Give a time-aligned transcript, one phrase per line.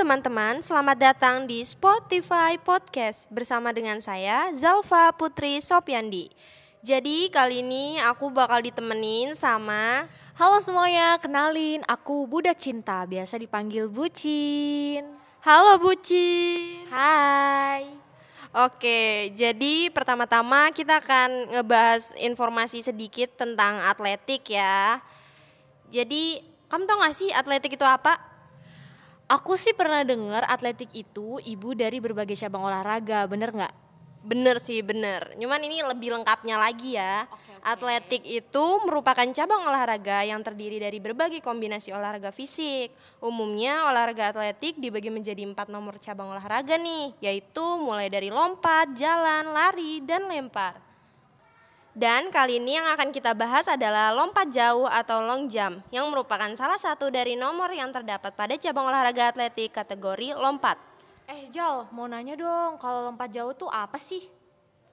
[0.00, 6.24] teman-teman, selamat datang di Spotify Podcast bersama dengan saya Zalfa Putri Sopyandi.
[6.80, 10.08] Jadi kali ini aku bakal ditemenin sama
[10.40, 15.04] Halo semuanya, kenalin aku Budak Cinta, biasa dipanggil Bucin.
[15.44, 16.88] Halo Bucin.
[16.88, 17.84] Hai.
[18.56, 25.04] Oke, jadi pertama-tama kita akan ngebahas informasi sedikit tentang atletik ya.
[25.92, 26.40] Jadi,
[26.72, 28.29] kamu tau gak sih atletik itu apa?
[29.30, 33.74] Aku sih pernah dengar atletik itu ibu dari berbagai cabang olahraga, bener nggak?
[34.26, 35.38] Bener sih, bener.
[35.38, 37.30] Cuman ini lebih lengkapnya lagi ya.
[37.62, 42.90] Atletik itu merupakan cabang olahraga yang terdiri dari berbagai kombinasi olahraga fisik.
[43.22, 49.54] Umumnya olahraga atletik dibagi menjadi empat nomor cabang olahraga nih, yaitu mulai dari lompat, jalan,
[49.54, 50.89] lari, dan lempar.
[52.00, 56.48] Dan kali ini yang akan kita bahas adalah lompat jauh atau long jump, yang merupakan
[56.56, 60.80] salah satu dari nomor yang terdapat pada cabang olahraga atletik kategori lompat.
[61.28, 64.24] Eh Jal, mau nanya dong, kalau lompat jauh tuh apa sih?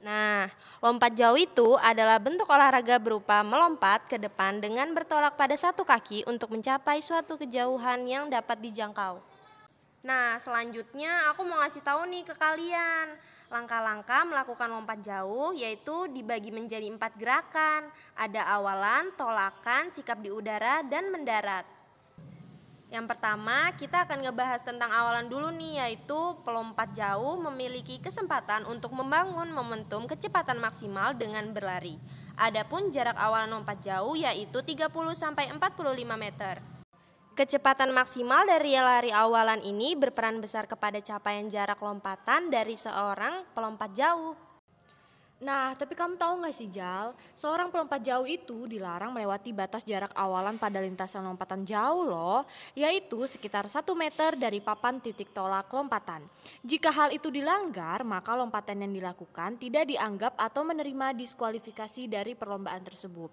[0.00, 0.48] Nah,
[0.80, 6.24] lompat jauh itu adalah bentuk olahraga berupa melompat ke depan dengan bertolak pada satu kaki
[6.24, 9.20] untuk mencapai suatu kejauhan yang dapat dijangkau.
[10.08, 13.12] Nah, selanjutnya aku mau ngasih tahu nih ke kalian.
[13.54, 17.86] Langkah-langkah melakukan lompat jauh yaitu dibagi menjadi empat gerakan.
[18.18, 21.62] Ada awalan, tolakan, sikap di udara, dan mendarat.
[22.90, 28.90] Yang pertama, kita akan ngebahas tentang awalan dulu nih, yaitu pelompat jauh memiliki kesempatan untuk
[28.90, 31.94] membangun momentum kecepatan maksimal dengan berlari.
[32.34, 36.73] Adapun jarak awalan lompat jauh yaitu 30 sampai 45 meter.
[37.34, 43.90] Kecepatan maksimal dari lari awalan ini berperan besar kepada capaian jarak lompatan dari seorang pelompat
[43.90, 44.53] jauh.
[45.44, 50.08] Nah, tapi kamu tahu nggak sih Jal, seorang pelompat jauh itu dilarang melewati batas jarak
[50.16, 56.24] awalan pada lintasan lompatan jauh loh, yaitu sekitar 1 meter dari papan titik tolak lompatan.
[56.64, 62.80] Jika hal itu dilanggar, maka lompatan yang dilakukan tidak dianggap atau menerima diskualifikasi dari perlombaan
[62.80, 63.28] tersebut.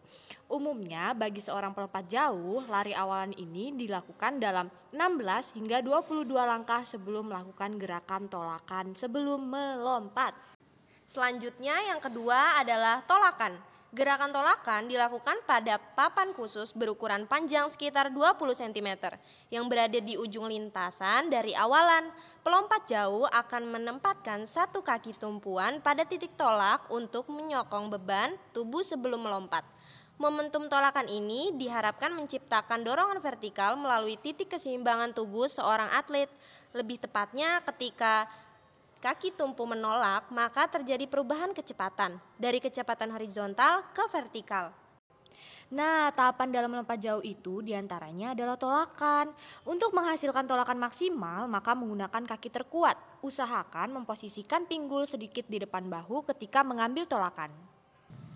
[0.52, 7.32] Umumnya, bagi seorang pelompat jauh, lari awalan ini dilakukan dalam 16 hingga 22 langkah sebelum
[7.32, 10.36] melakukan gerakan tolakan sebelum melompat.
[11.12, 13.60] Selanjutnya yang kedua adalah tolakan.
[13.92, 19.20] Gerakan tolakan dilakukan pada papan khusus berukuran panjang sekitar 20 cm
[19.52, 22.08] yang berada di ujung lintasan dari awalan.
[22.48, 29.28] Pelompat jauh akan menempatkan satu kaki tumpuan pada titik tolak untuk menyokong beban tubuh sebelum
[29.28, 29.68] melompat.
[30.16, 36.32] Momentum tolakan ini diharapkan menciptakan dorongan vertikal melalui titik keseimbangan tubuh seorang atlet.
[36.72, 38.32] Lebih tepatnya ketika
[39.02, 44.70] kaki tumpu menolak, maka terjadi perubahan kecepatan dari kecepatan horizontal ke vertikal.
[45.72, 49.32] Nah, tahapan dalam melompat jauh itu di antaranya adalah tolakan.
[49.64, 53.00] Untuk menghasilkan tolakan maksimal, maka menggunakan kaki terkuat.
[53.24, 57.71] Usahakan memposisikan pinggul sedikit di depan bahu ketika mengambil tolakan.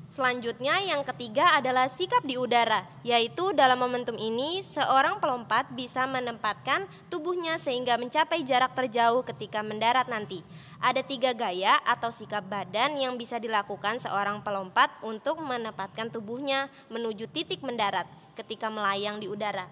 [0.05, 6.85] Selanjutnya yang ketiga adalah sikap di udara, yaitu dalam momentum ini seorang pelompat bisa menempatkan
[7.09, 10.45] tubuhnya sehingga mencapai jarak terjauh ketika mendarat nanti.
[10.77, 17.25] Ada tiga gaya atau sikap badan yang bisa dilakukan seorang pelompat untuk menempatkan tubuhnya menuju
[17.33, 18.05] titik mendarat
[18.37, 19.65] ketika melayang di udara.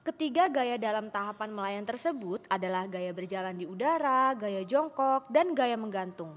[0.00, 5.76] Ketiga gaya dalam tahapan melayang tersebut adalah gaya berjalan di udara, gaya jongkok, dan gaya
[5.76, 6.32] menggantung.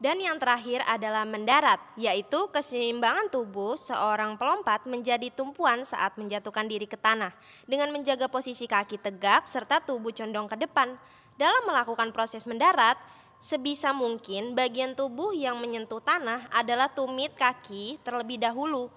[0.00, 6.88] Dan yang terakhir adalah mendarat, yaitu keseimbangan tubuh seorang pelompat menjadi tumpuan saat menjatuhkan diri
[6.88, 7.36] ke tanah
[7.68, 10.96] dengan menjaga posisi kaki tegak serta tubuh condong ke depan.
[11.36, 12.96] Dalam melakukan proses mendarat,
[13.36, 18.88] sebisa mungkin bagian tubuh yang menyentuh tanah adalah tumit kaki terlebih dahulu.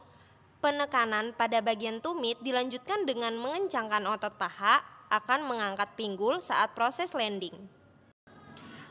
[0.64, 4.80] Penekanan pada bagian tumit dilanjutkan dengan mengencangkan otot paha
[5.12, 7.72] akan mengangkat pinggul saat proses landing.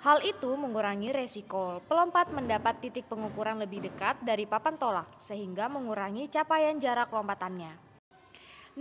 [0.02, 6.26] Hal itu mengurangi resiko pelompat mendapat titik pengukuran lebih dekat dari papan tolak, sehingga mengurangi
[6.26, 7.78] capaian jarak lompatannya.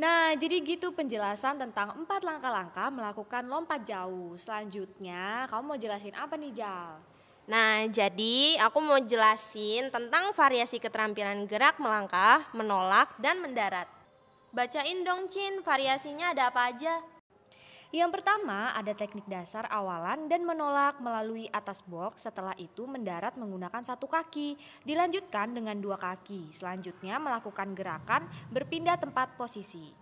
[0.02, 4.34] Nah, jadi gitu penjelasan tentang empat langkah-langkah melakukan lompat jauh.
[4.34, 6.98] Selanjutnya, kamu mau jelasin apa nih, Jal?
[7.45, 13.86] Nah, jadi aku mau jelasin tentang variasi keterampilan gerak melangkah, menolak, dan mendarat.
[14.56, 17.11] Bacain dong, Cin, variasinya ada apa aja?
[17.92, 23.84] Yang pertama ada teknik dasar awalan dan menolak melalui atas box, setelah itu mendarat menggunakan
[23.84, 24.56] satu kaki,
[24.88, 26.56] dilanjutkan dengan dua kaki.
[26.56, 30.00] Selanjutnya melakukan gerakan berpindah tempat posisi.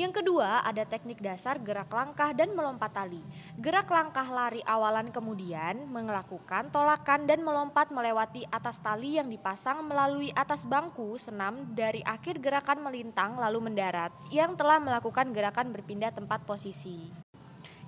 [0.00, 3.20] Yang kedua, ada teknik dasar gerak langkah dan melompat tali.
[3.60, 10.32] Gerak langkah lari awalan kemudian melakukan tolakan dan melompat melewati atas tali yang dipasang melalui
[10.32, 16.48] atas bangku senam dari akhir gerakan melintang lalu mendarat yang telah melakukan gerakan berpindah tempat
[16.48, 17.29] posisi.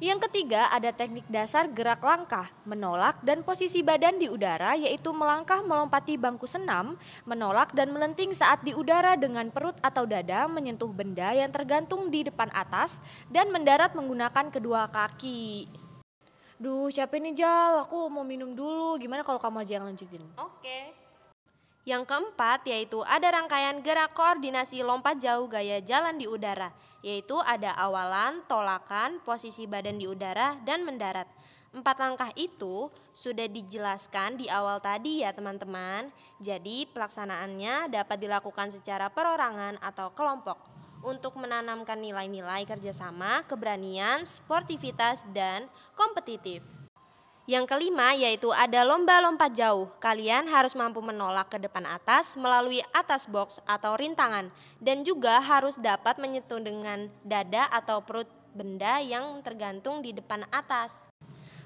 [0.02, 5.62] Yang ketiga ada teknik dasar gerak langkah, menolak dan posisi badan di udara yaitu melangkah
[5.62, 11.30] melompati bangku senam, menolak dan melenting saat di udara dengan perut atau dada menyentuh benda
[11.30, 12.98] yang tergantung di depan atas
[13.30, 15.70] dan mendarat menggunakan kedua kaki.
[16.58, 18.98] Duh capek nih Jal, aku mau minum dulu.
[18.98, 20.26] Gimana kalau kamu aja yang lanjutin?
[20.34, 20.98] Oke.
[21.86, 27.74] Yang keempat yaitu ada rangkaian gerak koordinasi lompat jauh gaya jalan di udara yaitu ada
[27.76, 31.26] awalan, tolakan, posisi badan di udara, dan mendarat.
[31.72, 36.12] Empat langkah itu sudah dijelaskan di awal tadi ya teman-teman.
[36.38, 40.60] Jadi pelaksanaannya dapat dilakukan secara perorangan atau kelompok
[41.02, 45.66] untuk menanamkan nilai-nilai kerjasama, keberanian, sportivitas, dan
[45.98, 46.81] kompetitif.
[47.42, 49.90] Yang kelima yaitu ada lomba lompat jauh.
[49.98, 54.46] Kalian harus mampu menolak ke depan atas melalui atas box atau rintangan
[54.78, 61.02] dan juga harus dapat menyentuh dengan dada atau perut benda yang tergantung di depan atas.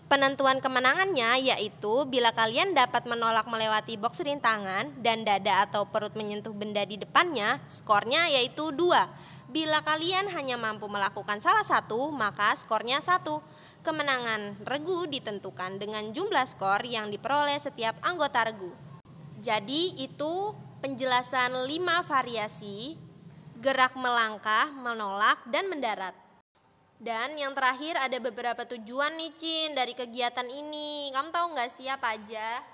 [0.08, 6.56] Penentuan kemenangannya yaitu bila kalian dapat menolak melewati box rintangan dan dada atau perut menyentuh
[6.56, 9.52] benda di depannya, skornya yaitu 2.
[9.52, 13.44] Bila kalian hanya mampu melakukan salah satu, maka skornya satu.
[13.86, 18.74] Kemenangan regu ditentukan dengan jumlah skor yang diperoleh setiap anggota regu.
[19.38, 20.50] Jadi itu
[20.82, 21.70] penjelasan 5
[22.02, 22.98] variasi
[23.62, 26.18] gerak melangkah, menolak, dan mendarat.
[26.98, 31.14] Dan yang terakhir ada beberapa tujuan nih Cin dari kegiatan ini.
[31.14, 32.66] Kamu tahu nggak sih apa aja?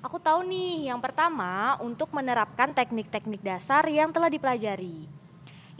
[0.00, 5.19] Aku tahu nih, yang pertama untuk menerapkan teknik-teknik dasar yang telah dipelajari.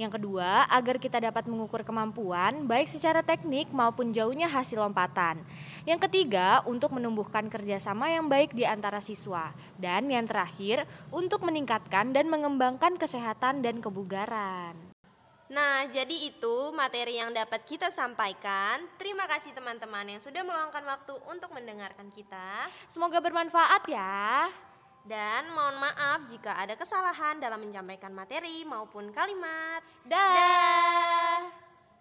[0.00, 5.44] Yang kedua, agar kita dapat mengukur kemampuan baik secara teknik maupun jauhnya hasil lompatan.
[5.84, 9.52] Yang ketiga, untuk menumbuhkan kerjasama yang baik di antara siswa.
[9.76, 14.72] Dan yang terakhir, untuk meningkatkan dan mengembangkan kesehatan dan kebugaran.
[15.52, 18.80] Nah, jadi itu materi yang dapat kita sampaikan.
[18.96, 22.72] Terima kasih teman-teman yang sudah meluangkan waktu untuk mendengarkan kita.
[22.88, 24.48] Semoga bermanfaat ya.
[25.00, 29.80] Dan mohon maaf jika ada kesalahan dalam menyampaikan materi maupun kalimat.
[30.04, 30.34] Dah.
[30.36, 31.69] Da